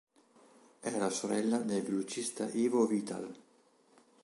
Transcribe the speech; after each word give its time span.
È 0.79 0.89
la 0.97 1.11
sorella 1.11 1.59
del 1.59 1.83
velocista 1.83 2.49
Ivo 2.53 2.87
Vital. 2.87 3.31